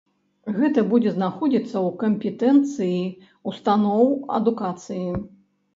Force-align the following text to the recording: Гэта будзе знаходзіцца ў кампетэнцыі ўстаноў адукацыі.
Гэта 0.55 0.83
будзе 0.93 1.11
знаходзіцца 1.17 1.69
ў 1.69 1.89
кампетэнцыі 2.05 2.99
ўстаноў 3.53 4.13
адукацыі. 4.41 5.07